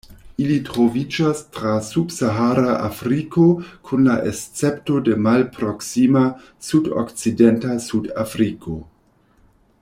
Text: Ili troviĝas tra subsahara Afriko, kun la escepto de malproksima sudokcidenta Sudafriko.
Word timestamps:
Ili 0.43 0.53
troviĝas 0.67 1.41
tra 1.57 1.73
subsahara 1.89 2.71
Afriko, 2.87 3.45
kun 3.89 4.09
la 4.09 4.15
escepto 4.31 4.97
de 5.11 5.19
malproksima 5.27 6.25
sudokcidenta 6.71 7.77
Sudafriko. 7.91 8.81